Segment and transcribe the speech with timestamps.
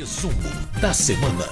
[0.00, 0.32] Resumo
[0.80, 1.44] da semana.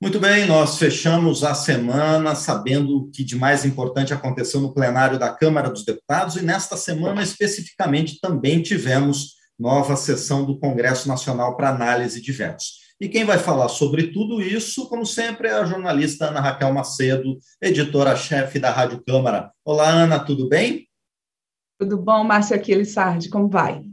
[0.00, 5.18] Muito bem, nós fechamos a semana sabendo o que de mais importante aconteceu no plenário
[5.18, 11.54] da Câmara dos Deputados e nesta semana especificamente também tivemos nova sessão do Congresso Nacional
[11.58, 12.78] para análise de vetos.
[12.98, 17.36] E quem vai falar sobre tudo isso, como sempre, é a jornalista Ana Raquel Macedo,
[17.60, 19.52] editora-chefe da Rádio Câmara.
[19.62, 20.88] Olá, Ana, tudo bem?
[21.78, 23.84] Tudo bom, Márcia Aquiles Sardi, como vai?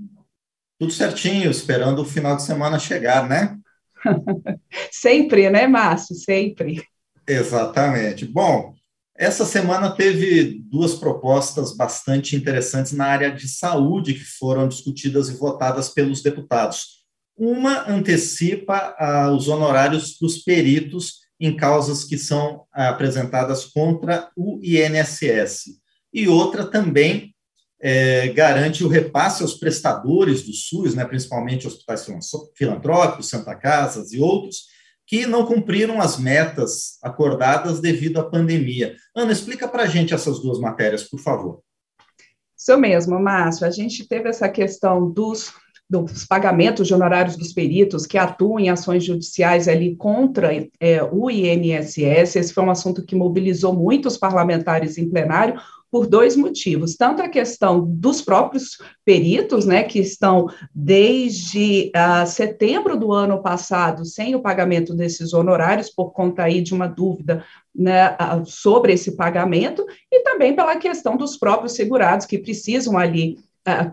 [0.79, 3.57] Tudo certinho, esperando o final de semana chegar, né?
[4.91, 6.15] sempre, né, Márcio?
[6.15, 6.83] Sempre.
[7.27, 8.25] Exatamente.
[8.25, 8.73] Bom,
[9.15, 15.35] essa semana teve duas propostas bastante interessantes na área de saúde que foram discutidas e
[15.35, 17.03] votadas pelos deputados.
[17.37, 24.59] Uma antecipa ah, os honorários dos peritos em causas que são ah, apresentadas contra o
[24.63, 25.79] INSS,
[26.13, 27.32] e outra também
[27.85, 32.07] é, garante o repasse aos prestadores do SUS, né, principalmente hospitais
[32.55, 34.67] filantrópicos, Santa Casas e outros,
[35.05, 38.95] que não cumpriram as metas acordadas devido à pandemia.
[39.13, 41.59] Ana, explica para a gente essas duas matérias, por favor.
[42.57, 43.67] Isso mesmo, Márcio.
[43.67, 45.51] A gente teve essa questão dos
[45.89, 50.49] dos pagamentos de honorários dos peritos que atuam em ações judiciais ali contra
[50.79, 52.35] é, o INSS.
[52.35, 55.59] Esse foi um assunto que mobilizou muitos parlamentares em plenário,
[55.93, 56.95] por dois motivos.
[56.95, 64.03] Tanto a questão dos próprios peritos, né, que estão desde uh, setembro do ano passado
[64.03, 69.85] sem o pagamento desses honorários, por conta aí de uma dúvida né, sobre esse pagamento,
[70.11, 73.37] e também pela questão dos próprios segurados, que precisam ali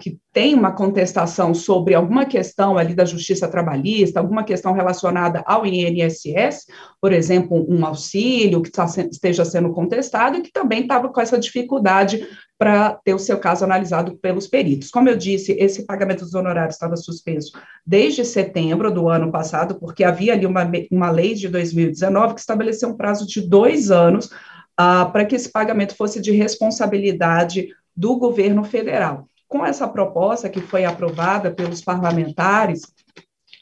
[0.01, 5.65] que tem uma contestação sobre alguma questão ali da justiça trabalhista, alguma questão relacionada ao
[5.65, 6.67] INSS,
[7.01, 11.39] por exemplo, um auxílio que tá, esteja sendo contestado e que também estava com essa
[11.39, 12.27] dificuldade
[12.59, 14.91] para ter o seu caso analisado pelos peritos.
[14.91, 17.53] Como eu disse, esse pagamento dos honorários estava suspenso
[17.87, 22.89] desde setembro do ano passado, porque havia ali uma, uma lei de 2019 que estabeleceu
[22.89, 28.65] um prazo de dois anos uh, para que esse pagamento fosse de responsabilidade do governo
[28.65, 32.83] federal com essa proposta que foi aprovada pelos parlamentares,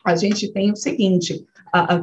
[0.04, 1.44] a gente tem o seguinte: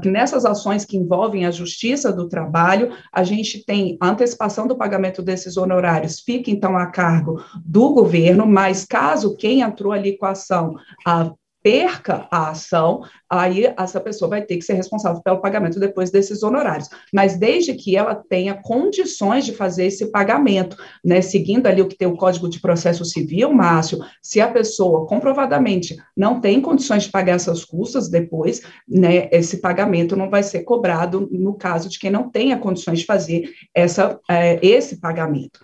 [0.03, 5.21] nessas ações que envolvem a justiça do trabalho, a gente tem a antecipação do pagamento
[5.21, 10.31] desses honorários, fica então a cargo do governo, mas caso quem entrou ali com a
[10.31, 10.75] ação
[11.65, 16.43] perca a ação, aí essa pessoa vai ter que ser responsável pelo pagamento depois desses
[16.43, 16.87] honorários.
[17.11, 21.97] Mas desde que ela tenha condições de fazer esse pagamento, né, seguindo ali o que
[21.97, 27.09] tem o Código de Processo Civil, Márcio, se a pessoa comprovadamente não tem condições de
[27.09, 32.11] pagar essas custas depois, né, esse pagamento não vai ser cobrado no caso de quem
[32.11, 35.61] não tenha condições de fazer essa, é, esse pagamento.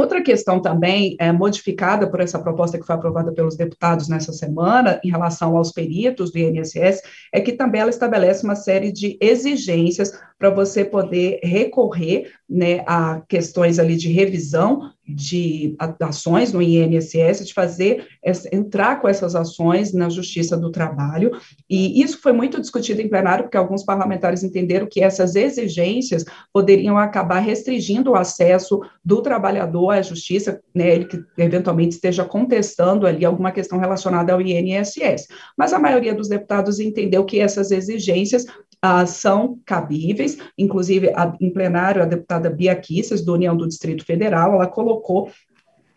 [0.00, 4.98] Outra questão também é, modificada por essa proposta que foi aprovada pelos deputados nessa semana,
[5.04, 10.18] em relação aos peritos do INSS, é que também ela estabelece uma série de exigências
[10.38, 17.54] para você poder recorrer né, a questões ali de revisão de ações no INSS, de
[17.54, 18.06] fazer,
[18.52, 21.32] entrar com essas ações na Justiça do Trabalho,
[21.68, 26.98] e isso foi muito discutido em plenário, porque alguns parlamentares entenderam que essas exigências poderiam
[26.98, 33.24] acabar restringindo o acesso do trabalhador à justiça, né, ele que eventualmente esteja contestando ali
[33.24, 35.26] alguma questão relacionada ao INSS.
[35.56, 38.44] Mas a maioria dos deputados entendeu que essas exigências
[38.82, 44.04] ah, são cabíveis, inclusive a, em plenário a deputada Bia Kissas, do União do Distrito
[44.04, 45.30] Federal, ela colocou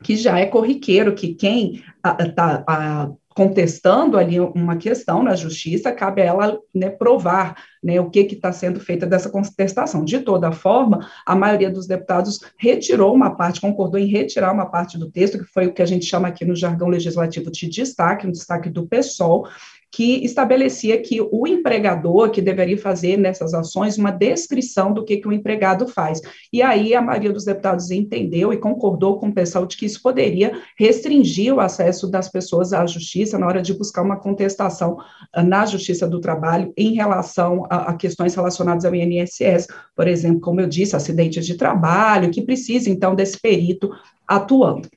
[0.03, 1.81] que já é corriqueiro que quem
[2.19, 8.19] está contestando ali uma questão na justiça, cabe a ela né, provar né, o que
[8.19, 10.05] está sendo feito dessa contestação.
[10.05, 14.97] De toda forma, a maioria dos deputados retirou uma parte, concordou em retirar uma parte
[14.97, 18.27] do texto, que foi o que a gente chama aqui no jargão legislativo de destaque,
[18.27, 19.47] um destaque do PSOL,
[19.93, 25.27] que estabelecia que o empregador que deveria fazer nessas ações uma descrição do que, que
[25.27, 26.19] o empregado faz.
[26.51, 30.01] E aí a maioria dos deputados entendeu e concordou com o pessoal de que isso
[30.01, 34.97] poderia restringir o acesso das pessoas à justiça na hora de buscar uma contestação
[35.31, 40.41] ah, na justiça do trabalho em relação a, a questões relacionadas ao INSS, por exemplo,
[40.41, 43.91] como eu disse, acidentes de trabalho, que precisa então desse perito
[44.27, 44.89] atuando.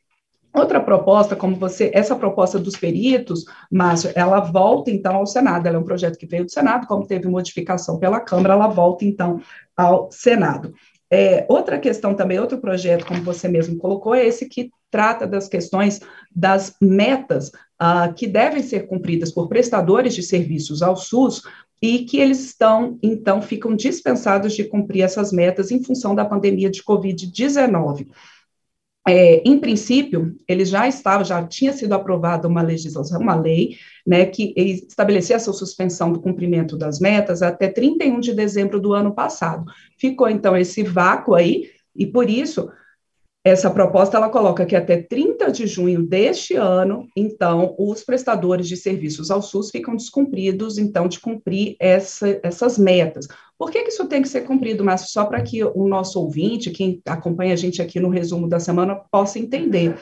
[0.52, 5.76] Outra proposta, como você, essa proposta dos peritos, Márcio, ela volta então ao Senado, ela
[5.76, 9.40] é um projeto que veio do Senado, como teve modificação pela Câmara, ela volta então
[9.76, 10.72] ao Senado.
[11.10, 15.48] É, outra questão também, outro projeto, como você mesmo colocou, é esse que trata das
[15.48, 16.00] questões
[16.34, 21.43] das metas uh, que devem ser cumpridas por prestadores de serviços ao SUS
[21.82, 26.70] e que eles estão, então, ficam dispensados de cumprir essas metas em função da pandemia
[26.70, 28.08] de Covid-19.
[29.08, 34.26] É, em princípio, ele já estava, já tinha sido aprovada uma legislação, uma lei, né,
[34.26, 39.64] que estabelecia essa suspensão do cumprimento das metas até 31 de dezembro do ano passado.
[39.97, 42.69] Ficou, então, esse vácuo aí, e por isso,
[43.44, 48.76] essa proposta, ela coloca que até 30 de junho deste ano, então, os prestadores de
[48.76, 53.29] serviços ao SUS ficam descumpridos, então, de cumprir essa, essas metas.
[53.58, 55.08] Por que, que isso tem que ser cumprido, Márcio?
[55.08, 58.97] Só para que o nosso ouvinte, quem acompanha a gente aqui no resumo da semana,
[59.11, 59.97] possa entender.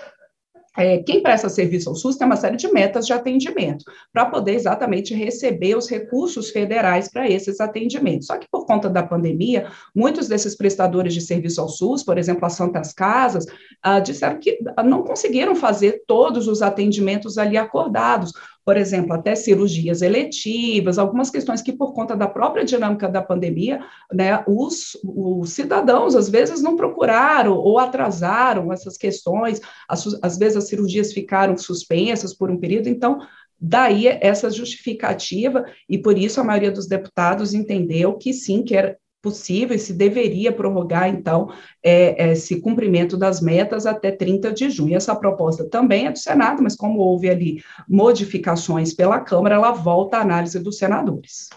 [0.77, 4.55] É, quem presta serviço ao SUS tem uma série de metas de atendimento, para poder
[4.55, 8.27] exatamente receber os recursos federais para esses atendimentos.
[8.27, 12.45] Só que por conta da pandemia, muitos desses prestadores de serviço ao SUS, por exemplo,
[12.45, 13.47] as Santas Casas,
[13.81, 18.33] ah, disseram que não conseguiram fazer todos os atendimentos ali acordados,
[18.65, 23.81] por exemplo, até cirurgias eletivas, algumas questões que, por conta da própria dinâmica da pandemia,
[24.13, 30.57] né, os, os cidadãos, às vezes, não procuraram ou atrasaram essas questões, às, às vezes
[30.57, 33.19] as cirurgias ficaram suspensas por um período, então,
[33.61, 38.97] daí essa justificativa, e por isso a maioria dos deputados entendeu que sim, que era,
[39.25, 41.51] possível e se deveria prorrogar, então,
[41.83, 44.95] é, esse cumprimento das metas até 30 de junho.
[44.95, 50.19] Essa proposta também é do Senado, mas como houve ali modificações pela Câmara, ela volta
[50.19, 51.49] à análise dos senadores.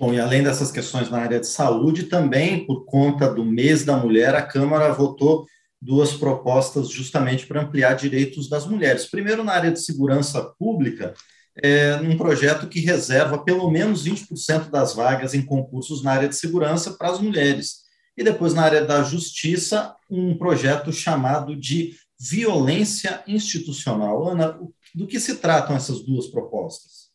[0.00, 3.98] Bom, e além dessas questões na área de saúde, também por conta do mês da
[3.98, 5.44] mulher, a Câmara votou
[5.80, 9.04] duas propostas justamente para ampliar direitos das mulheres.
[9.10, 11.12] Primeiro, na área de segurança pública,
[11.56, 16.36] é, num projeto que reserva pelo menos 20% das vagas em concursos na área de
[16.36, 17.82] segurança para as mulheres.
[18.16, 24.28] E depois, na área da justiça, um projeto chamado de violência institucional.
[24.28, 24.58] Ana,
[24.94, 27.10] do que se tratam essas duas propostas?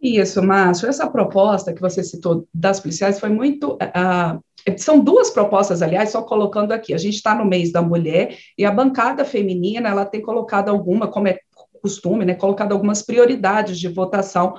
[0.00, 0.88] Isso, Márcio.
[0.88, 3.74] Essa proposta que você citou das policiais foi muito.
[3.74, 4.42] Uh,
[4.78, 6.94] são duas propostas, aliás, só colocando aqui.
[6.94, 11.08] A gente está no mês da mulher e a bancada feminina ela tem colocado alguma,
[11.08, 11.38] como é
[11.84, 14.54] costume, né, colocado algumas prioridades de votação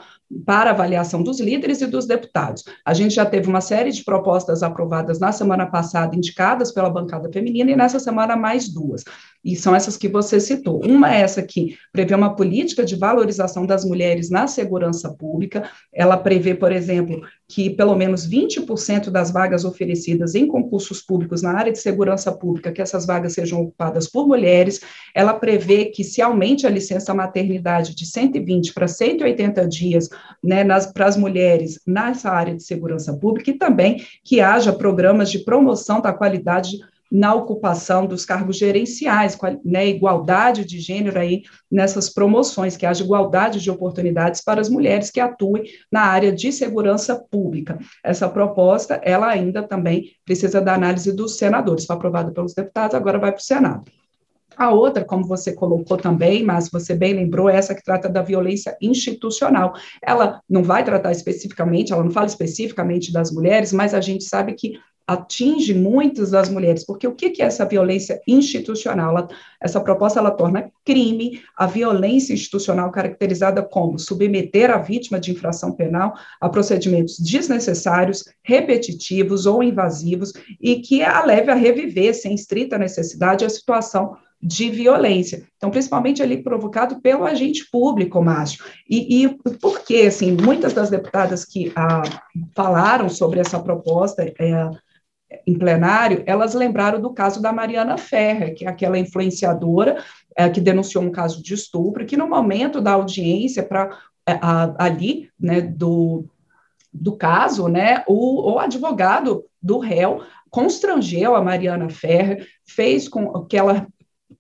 [0.46, 2.64] para avaliação dos líderes e dos deputados.
[2.86, 7.28] A gente já teve uma série de propostas aprovadas na semana passada, indicadas pela bancada
[7.32, 9.04] feminina, e nessa semana mais duas.
[9.46, 10.84] E são essas que você citou.
[10.84, 15.70] Uma é essa que prevê uma política de valorização das mulheres na segurança pública.
[15.94, 21.52] Ela prevê, por exemplo, que pelo menos 20% das vagas oferecidas em concursos públicos na
[21.56, 24.82] área de segurança pública, que essas vagas sejam ocupadas por mulheres.
[25.14, 30.10] Ela prevê que se aumente a licença maternidade de 120 para 180 dias
[30.44, 35.38] né, para as mulheres nessa área de segurança pública e também que haja programas de
[35.38, 36.80] promoção da qualidade
[37.12, 43.62] na ocupação dos cargos gerenciais, né, igualdade de gênero aí nessas promoções, que haja igualdade
[43.62, 47.78] de oportunidades para as mulheres que atuem na área de segurança pública.
[48.04, 53.20] Essa proposta, ela ainda também precisa da análise dos senadores, foi aprovada pelos deputados, agora
[53.20, 53.84] vai para o Senado.
[54.58, 58.22] A outra, como você colocou também, mas você bem lembrou, é essa que trata da
[58.22, 59.74] violência institucional.
[60.02, 64.54] Ela não vai tratar especificamente, ela não fala especificamente das mulheres, mas a gente sabe
[64.54, 69.28] que atinge muitas das mulheres, porque o que, é essa violência institucional?
[69.62, 75.72] Essa proposta ela torna crime a violência institucional caracterizada como submeter a vítima de infração
[75.72, 82.78] penal a procedimentos desnecessários, repetitivos ou invasivos e que a leve a reviver, sem estrita
[82.78, 85.44] necessidade, a situação de violência.
[85.58, 88.64] Então, principalmente ali provocado pelo agente público, Márcio.
[88.88, 89.30] E, e
[89.60, 92.04] porque, assim, muitas das deputadas que ah,
[92.56, 94.70] falaram sobre essa proposta é,
[95.46, 100.04] em plenário, elas lembraram do caso da Mariana Ferrer, que é aquela influenciadora
[100.36, 104.40] é, que denunciou um caso de estupro, que no momento da audiência para é,
[104.78, 106.26] ali, né, do,
[106.94, 113.58] do caso, né, o, o advogado do réu constrangeu a Mariana Ferrer, fez com que
[113.58, 113.88] ela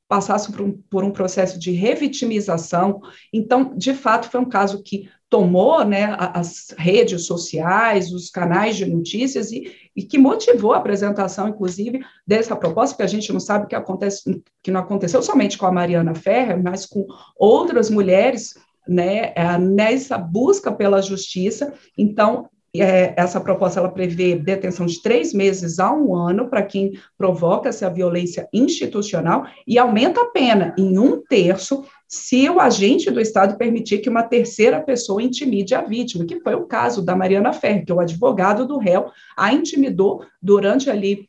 [0.07, 3.01] passasse por um, por um processo de revitimização.
[3.33, 8.85] Então, de fato, foi um caso que tomou né, as redes sociais, os canais de
[8.85, 13.67] notícias e, e, que motivou a apresentação, inclusive, dessa proposta, que a gente não sabe
[13.67, 17.05] que acontece, que não aconteceu somente com a Mariana Ferrer, mas com
[17.37, 18.55] outras mulheres
[18.87, 21.73] né, é, nessa busca pela justiça.
[21.97, 22.49] Então,
[22.82, 27.70] é, essa proposta ela prevê detenção de três meses a um ano para quem provoca
[27.70, 33.58] essa violência institucional e aumenta a pena em um terço se o agente do Estado
[33.58, 37.84] permitir que uma terceira pessoa intimide a vítima, que foi o caso da Mariana Ferre,
[37.84, 41.27] que é o advogado do réu a intimidou durante ali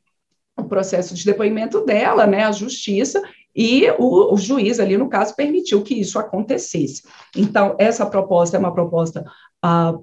[0.57, 3.23] o processo de depoimento dela, né, a justiça,
[3.55, 7.03] e o, o, juiz ali, no caso, permitiu que isso acontecesse.
[7.35, 9.25] Então, essa proposta é uma proposta
[9.62, 9.97] ah,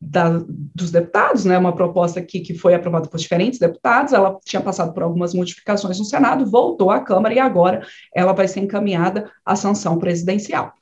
[0.00, 0.42] da,
[0.74, 4.94] dos deputados, né, uma proposta aqui que foi aprovada por diferentes deputados, ela tinha passado
[4.94, 9.54] por algumas modificações no Senado, voltou à Câmara e agora ela vai ser encaminhada à
[9.54, 10.72] sanção presidencial.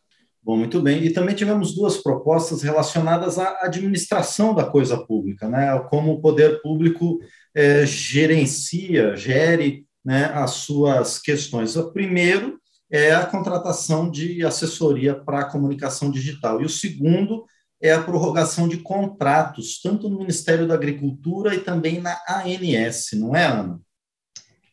[0.42, 1.02] Bom, muito bem.
[1.02, 5.78] E também tivemos duas propostas relacionadas à administração da coisa pública, né?
[5.90, 7.18] Como o poder público
[7.54, 11.76] é, gerencia, gere né, as suas questões.
[11.76, 12.58] O primeiro
[12.90, 16.62] é a contratação de assessoria para a comunicação digital.
[16.62, 17.44] E o segundo
[17.80, 23.34] é a prorrogação de contratos, tanto no Ministério da Agricultura e também na ANS, não
[23.34, 23.80] é, Ana?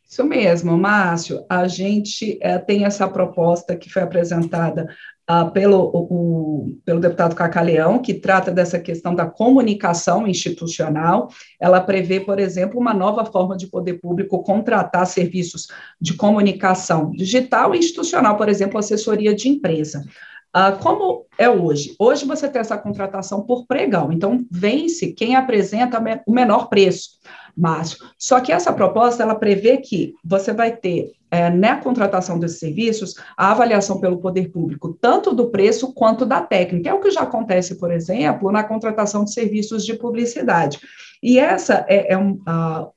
[0.08, 1.44] Isso mesmo, Márcio.
[1.48, 4.88] A gente é, tem essa proposta que foi apresentada
[5.26, 11.28] ah, pelo, o, pelo deputado Cacaleão, que trata dessa questão da comunicação institucional.
[11.60, 15.66] Ela prevê, por exemplo, uma nova forma de poder público contratar serviços
[16.00, 20.04] de comunicação digital e institucional, por exemplo, assessoria de empresa.
[20.52, 21.94] Ah, como é hoje?
[21.98, 27.18] Hoje você tem essa contratação por pregão, então vence quem apresenta o menor preço,
[27.56, 27.98] Márcio.
[28.18, 33.14] Só que essa proposta, ela prevê que você vai ter, é, na contratação desses serviços,
[33.36, 36.88] a avaliação pelo poder público, tanto do preço quanto da técnica.
[36.88, 40.78] É o que já acontece, por exemplo, na contratação de serviços de publicidade.
[41.22, 42.90] E essa é, é um, uh,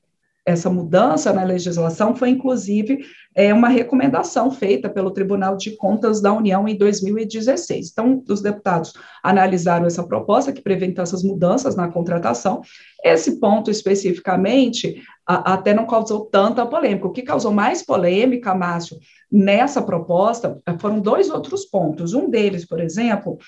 [0.50, 3.04] essa mudança na legislação foi, inclusive,
[3.34, 7.90] é, uma recomendação feita pelo Tribunal de Contas da União em 2016.
[7.90, 8.92] Então, os deputados
[9.22, 12.60] analisaram essa proposta, que prevê então, essas mudanças na contratação.
[13.04, 17.06] Esse ponto, especificamente, a, até não causou tanta polêmica.
[17.06, 18.98] O que causou mais polêmica, Márcio,
[19.30, 22.12] nessa proposta, foram dois outros pontos.
[22.12, 23.38] Um deles, por exemplo,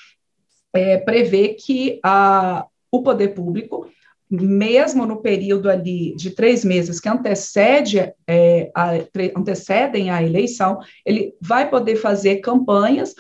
[0.73, 3.87] é, prevê que a, o poder público
[4.33, 8.93] mesmo no período ali de três meses que antecede, é, a,
[9.37, 13.15] antecedem a eleição, ele vai poder fazer campanhas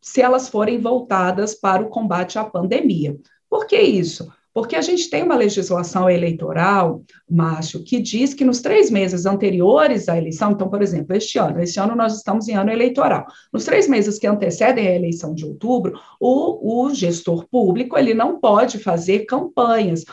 [0.00, 3.16] se elas forem voltadas para o combate à pandemia.
[3.48, 4.28] Por que isso?
[4.52, 10.08] Porque a gente tem uma legislação eleitoral, Márcio, que diz que nos três meses anteriores
[10.08, 13.64] à eleição, então, por exemplo, este ano, este ano nós estamos em ano eleitoral, nos
[13.64, 18.80] três meses que antecedem a eleição de outubro, o, o gestor público, ele não pode
[18.80, 20.04] fazer campanhas,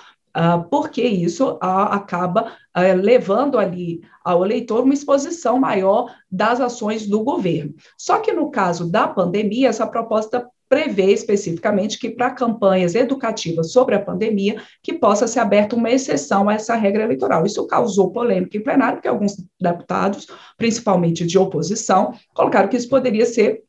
[0.70, 7.24] porque isso ah, acaba ah, levando ali ao eleitor uma exposição maior das ações do
[7.24, 7.74] governo.
[7.98, 13.96] Só que no caso da pandemia, essa proposta prevê especificamente que para campanhas educativas sobre
[13.96, 17.46] a pandemia, que possa ser aberta uma exceção a essa regra eleitoral.
[17.46, 20.28] Isso causou polêmica em plenário, porque alguns deputados,
[20.58, 23.64] principalmente de oposição, colocaram que isso poderia ser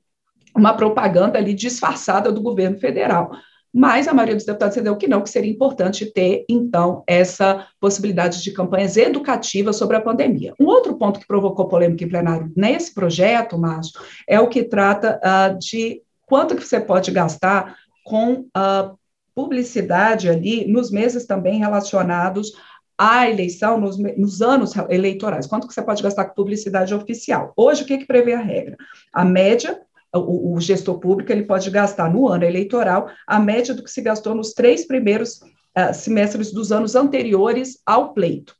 [0.57, 3.31] uma propaganda ali disfarçada do governo federal
[3.73, 8.43] mas a maioria dos deputados entendeu que não, que seria importante ter, então, essa possibilidade
[8.43, 10.55] de campanhas educativas sobre a pandemia.
[10.59, 15.21] Um outro ponto que provocou polêmica em plenário nesse projeto, Márcio, é o que trata
[15.23, 18.99] uh, de quanto que você pode gastar com uh,
[19.35, 22.53] publicidade ali nos meses também relacionados
[22.99, 25.47] à eleição, nos, nos, anos eleitorais.
[25.47, 27.53] Quanto que você pode gastar com publicidade oficial?
[27.57, 28.77] Hoje, o que, que prevê a regra?
[29.13, 29.81] A média
[30.15, 34.01] o, o, gestor público ele pode gastar no ano eleitoral a média do que se
[34.01, 35.41] gastou nos três primeiros
[35.77, 38.55] uh, semestres dos anos anteriores ao pleito.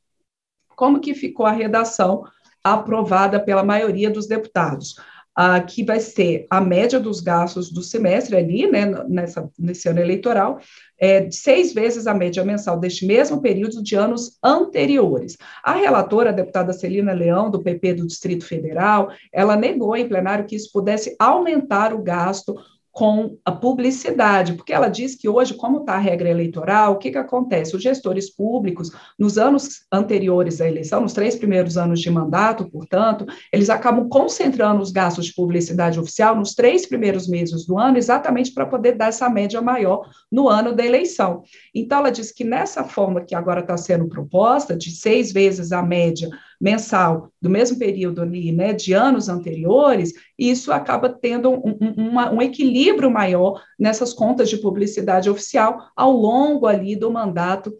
[0.75, 2.23] Como que ficou a redação
[2.63, 4.95] aprovada pela maioria dos deputados?
[5.39, 10.01] Uh, que vai ser a média dos gastos do semestre ali, né, nessa, nesse ano
[10.01, 10.59] eleitoral,
[10.99, 15.37] é, seis vezes a média mensal deste mesmo período de anos anteriores.
[15.63, 20.45] A relatora, a deputada Celina Leão, do PP do Distrito Federal, ela negou em plenário
[20.45, 22.53] que isso pudesse aumentar o gasto
[22.91, 27.11] com a publicidade, porque ela diz que hoje, como está a regra eleitoral, o que,
[27.11, 27.75] que acontece?
[27.75, 33.25] Os gestores públicos, nos anos anteriores à eleição, nos três primeiros anos de mandato, portanto,
[33.53, 38.53] eles acabam concentrando os gastos de publicidade oficial nos três primeiros meses do ano, exatamente
[38.53, 41.43] para poder dar essa média maior no ano da eleição.
[41.73, 45.83] Então, ela diz que nessa forma que agora está sendo proposta, de seis vezes a
[45.83, 46.29] média
[46.59, 52.41] mensal do mesmo período ali, né, de anos anteriores, isso acaba tendo um, um, um
[52.41, 57.73] equilíbrio maior nessas contas de publicidade oficial ao longo ali do mandato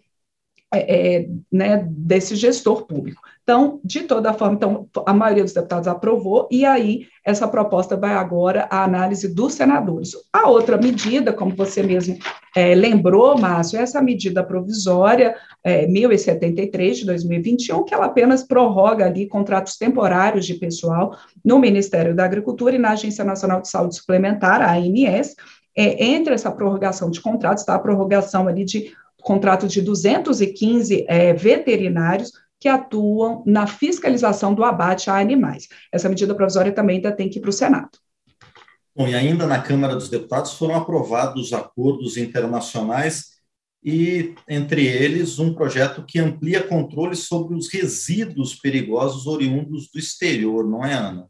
[0.72, 3.22] é, é, né, desse gestor público.
[3.42, 8.14] Então, de toda forma, então, a maioria dos deputados aprovou, e aí essa proposta vai
[8.14, 10.12] agora à análise dos senadores.
[10.32, 12.20] A outra medida, como você mesmo
[12.56, 19.08] é, lembrou, Márcio, é essa medida provisória é, 1073 de 2021, que ela apenas prorroga
[19.08, 23.96] ali contratos temporários de pessoal no Ministério da Agricultura e na Agência Nacional de Saúde
[23.96, 25.36] Suplementar, a ANS,
[25.76, 31.34] é, entre essa prorrogação de contratos, está a prorrogação ali de contrato de 215 é,
[31.34, 35.68] veterinários que atuam na fiscalização do abate a animais.
[35.92, 37.92] Essa medida provisória também ainda tem que ir para o Senado.
[38.96, 43.40] Bom, e ainda na Câmara dos Deputados foram aprovados acordos internacionais
[43.82, 50.68] e, entre eles, um projeto que amplia controle sobre os resíduos perigosos oriundos do exterior,
[50.68, 51.28] não é, Ana?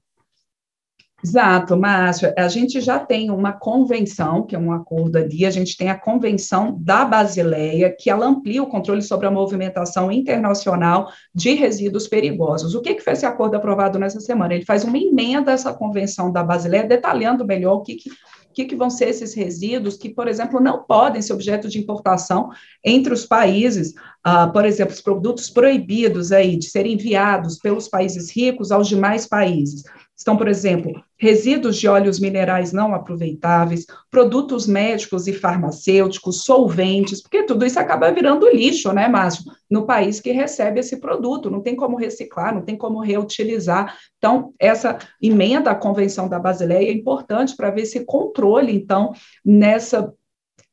[1.22, 2.34] Exato, Márcio.
[2.38, 6.00] A gente já tem uma convenção, que é um acordo ali, a gente tem a
[6.00, 12.74] convenção da Basileia, que ela amplia o controle sobre a movimentação internacional de resíduos perigosos.
[12.74, 14.54] O que, que foi esse acordo aprovado nessa semana?
[14.54, 18.10] Ele faz uma emenda a essa convenção da Basileia, detalhando melhor o que, que
[18.52, 22.50] que, que, vão ser esses resíduos que, por exemplo, não podem ser objeto de importação
[22.84, 23.94] entre os países,
[24.28, 29.28] uh, por exemplo, os produtos proibidos aí de serem enviados pelos países ricos aos demais
[29.28, 29.84] países.
[30.20, 37.44] Estão, por exemplo, resíduos de óleos minerais não aproveitáveis, produtos médicos e farmacêuticos, solventes, porque
[37.44, 39.46] tudo isso acaba virando lixo, né, Márcio?
[39.72, 43.96] No país que recebe esse produto, não tem como reciclar, não tem como reutilizar.
[44.18, 49.14] Então, essa emenda à Convenção da Basileia é importante para ver esse controle, então,
[49.46, 50.14] nessa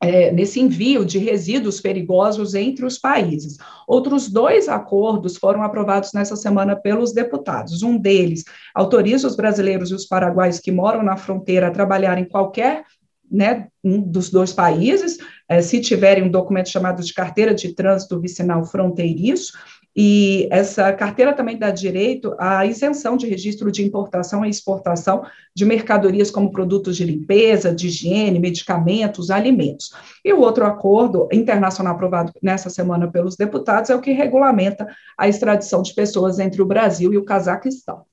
[0.01, 3.57] é, nesse envio de resíduos perigosos entre os países.
[3.87, 7.81] Outros dois acordos foram aprovados nessa semana pelos deputados.
[7.81, 8.43] Um deles
[8.75, 12.83] autoriza os brasileiros e os paraguaios que moram na fronteira a trabalhar em qualquer
[13.29, 15.17] né, um dos dois países,
[15.49, 19.51] é, se tiverem um documento chamado de carteira de trânsito vicinal fronteiriço,
[19.99, 25.25] e essa carteira também dá direito à isenção de registro de importação e exportação
[25.55, 29.91] de mercadorias como produtos de limpeza, de higiene, medicamentos, alimentos.
[30.23, 34.87] E o outro acordo internacional aprovado nessa semana pelos deputados é o que regulamenta
[35.17, 38.05] a extradição de pessoas entre o Brasil e o Cazaquistão.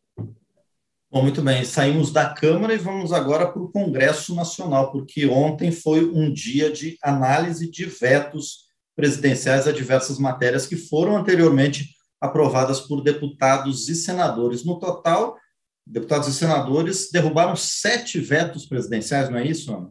[1.12, 5.70] Bom, muito bem, saímos da Câmara e vamos agora para o Congresso Nacional, porque ontem
[5.70, 8.63] foi um dia de análise de vetos
[8.96, 14.64] presidenciais a diversas matérias que foram anteriormente aprovadas por deputados e senadores.
[14.64, 15.36] No total,
[15.86, 19.90] deputados e senadores derrubaram sete vetos presidenciais, não é isso, Ana?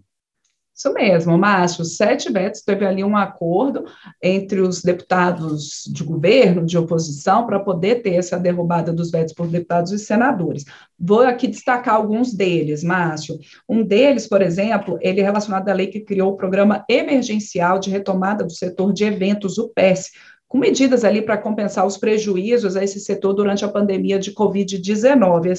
[0.75, 1.85] Isso mesmo, Márcio.
[1.85, 3.85] Sete vetos, teve ali um acordo
[4.21, 9.47] entre os deputados de governo, de oposição, para poder ter essa derrubada dos vetos por
[9.47, 10.65] deputados e senadores.
[10.99, 13.37] Vou aqui destacar alguns deles, Márcio.
[13.69, 17.91] Um deles, por exemplo, ele é relacionado à lei que criou o Programa Emergencial de
[17.91, 20.09] Retomada do Setor de Eventos, o PES,
[20.47, 25.55] com medidas ali para compensar os prejuízos a esse setor durante a pandemia de Covid-19.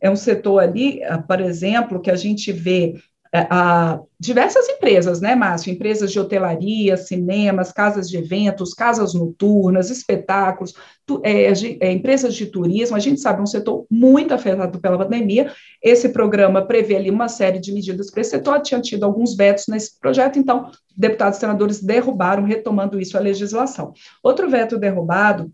[0.00, 2.94] É um setor ali, ah, por exemplo, que a gente vê
[3.36, 5.72] a diversas empresas, né, Márcio?
[5.72, 10.72] Empresas de hotelaria, cinemas, casas de eventos, casas noturnas, espetáculos,
[11.04, 12.96] tu, é, é, empresas de turismo.
[12.96, 15.52] A gente sabe, é um setor muito afetado pela pandemia.
[15.82, 18.60] Esse programa prevê ali uma série de medidas para esse setor.
[18.60, 23.92] Tinha tido alguns vetos nesse projeto, então, deputados e senadores derrubaram, retomando isso a legislação.
[24.22, 25.50] Outro veto derrubado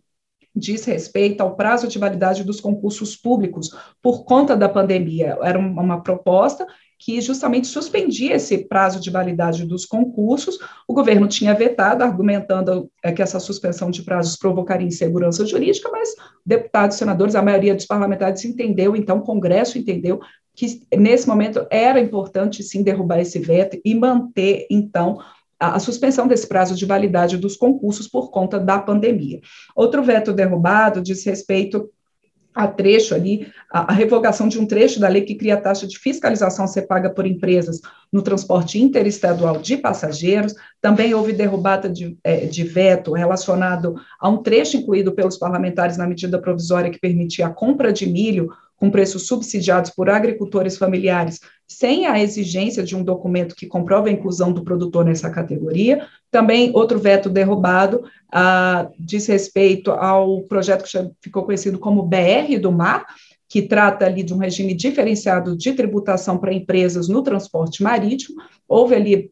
[0.54, 5.38] diz respeito ao prazo de validade dos concursos públicos por conta da pandemia.
[5.42, 6.66] Era uma proposta
[7.00, 10.58] que justamente suspendia esse prazo de validade dos concursos.
[10.86, 16.14] O governo tinha vetado, argumentando é, que essa suspensão de prazos provocaria insegurança jurídica, mas
[16.44, 20.20] deputados, senadores, a maioria dos parlamentares entendeu, então o Congresso entendeu
[20.54, 25.18] que nesse momento era importante sim derrubar esse veto e manter então
[25.58, 29.40] a, suspensão desse prazo de validade dos concursos por conta da pandemia.
[29.74, 31.88] Outro veto derrubado diz respeito
[32.54, 35.98] a trecho ali, a, revogação de um trecho da lei que cria a taxa de
[35.98, 37.80] fiscalização a ser paga por empresas
[38.12, 40.54] no transporte interestadual de passageiros.
[40.80, 46.06] Também houve derrubada de, é, de veto relacionado a um trecho incluído pelos parlamentares na
[46.06, 51.38] medida provisória que permitia a compra de milho com preços subsidiados por agricultores familiares,
[51.70, 56.04] sem a exigência de um documento que comprove a inclusão do produtor nessa categoria.
[56.28, 62.72] Também outro veto derrubado ah, diz respeito ao projeto que ficou conhecido como BR do
[62.72, 63.06] Mar,
[63.48, 68.42] que trata ali de um regime diferenciado de tributação para empresas no transporte marítimo.
[68.68, 69.30] Houve ali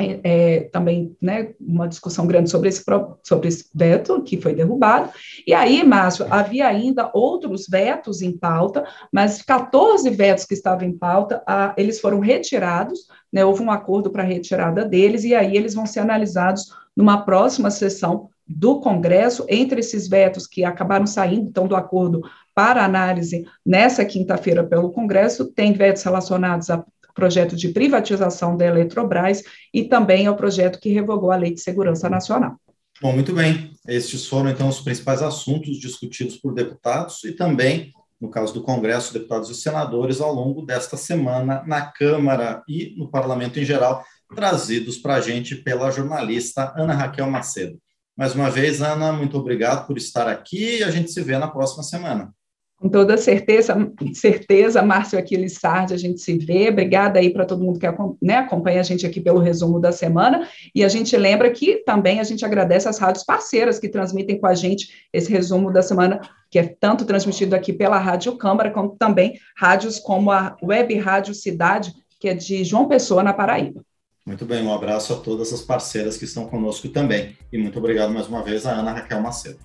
[0.00, 2.82] é, é, também né, uma discussão grande sobre esse,
[3.22, 5.10] sobre esse veto, que foi derrubado.
[5.46, 10.96] E aí, Márcio, havia ainda outros vetos em pauta, mas 14 vetos que estavam em
[10.96, 11.42] pauta,
[11.76, 15.86] eles foram retirados, né, houve um acordo para a retirada deles, e aí eles vão
[15.86, 21.76] ser analisados numa próxima sessão do Congresso, entre esses vetos que acabaram saindo, então, do
[21.76, 26.84] acordo para análise nessa quinta-feira pelo Congresso, tem vetos relacionados a
[27.20, 29.42] projeto de privatização da Eletrobras
[29.74, 32.56] e também ao projeto que revogou a Lei de Segurança Nacional.
[33.02, 33.72] Bom, muito bem.
[33.86, 39.12] Estes foram, então, os principais assuntos discutidos por deputados e também, no caso do Congresso,
[39.12, 44.02] deputados e senadores, ao longo desta semana, na Câmara e no Parlamento em geral,
[44.34, 47.78] trazidos para a gente pela jornalista Ana Raquel Macedo.
[48.16, 51.48] Mais uma vez, Ana, muito obrigado por estar aqui e a gente se vê na
[51.48, 52.32] próxima semana.
[52.80, 53.76] Com toda certeza,
[54.14, 56.70] certeza, Márcio Aquiles Sardi, a gente se vê.
[56.70, 57.86] Obrigada aí para todo mundo que
[58.22, 60.48] né, acompanha a gente aqui pelo resumo da semana.
[60.74, 64.46] E a gente lembra que também a gente agradece as rádios parceiras que transmitem com
[64.46, 68.96] a gente esse resumo da semana, que é tanto transmitido aqui pela Rádio Câmara, como
[68.98, 73.82] também rádios como a Web Rádio Cidade, que é de João Pessoa, na Paraíba.
[74.24, 77.36] Muito bem, um abraço a todas as parceiras que estão conosco também.
[77.52, 79.58] E muito obrigado mais uma vez a Ana Raquel Macedo.